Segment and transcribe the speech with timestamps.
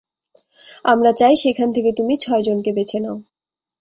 [0.85, 3.17] আমরা চাই সেখান থেকে তুমি ছয়জনকে বেছে নাও।